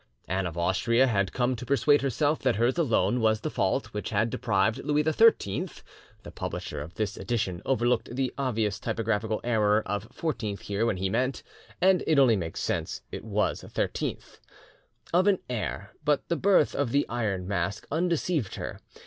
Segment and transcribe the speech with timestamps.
[0.27, 4.09] Anne of Austria had come to persuade herself that hers alone was the fault which
[4.09, 5.69] had deprived Louis XIII
[6.23, 11.07] [the publisher of this edition overlooked the obvious typographical error of "XIV" here when he
[11.11, 11.43] meant,
[11.79, 13.67] and it only makes sense, that it was XIII.
[13.75, 14.17] D.W.]
[15.13, 18.79] of an heir, but the birth of the Iron Mask undeceived her.